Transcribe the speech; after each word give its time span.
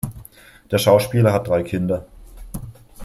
Der 0.71 0.79
Schauspieler 0.79 1.31
hat 1.31 1.47
drei 1.47 1.61
Kinder. 1.61 2.07